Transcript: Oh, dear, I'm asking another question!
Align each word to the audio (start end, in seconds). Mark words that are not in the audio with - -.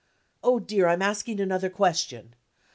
Oh, 0.43 0.59
dear, 0.59 0.87
I'm 0.87 1.03
asking 1.03 1.39
another 1.39 1.69
question! 1.69 2.33